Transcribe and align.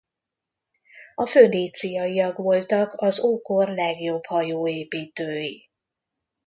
A 1.15 1.25
föníciaiak 1.25 2.37
voltak 2.37 2.93
az 3.01 3.23
ókor 3.23 3.67
legjobb 3.69 4.25
hajóépítői. 4.25 5.69